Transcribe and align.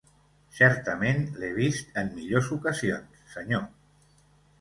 Certament 0.59 1.19
l'he 1.43 1.49
vist 1.57 1.99
en 2.03 2.09
millors 2.15 2.49
ocasions, 2.57 3.21
senyor. 3.35 3.63